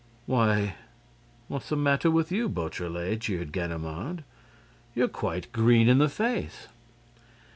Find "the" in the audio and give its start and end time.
1.69-1.75, 5.99-6.09